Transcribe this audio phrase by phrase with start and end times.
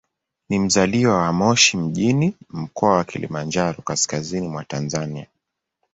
[0.49, 5.27] Ni mzaliwa wa Moshi mjini, Mkoa wa Kilimanjaro, kaskazini mwa Tanzania.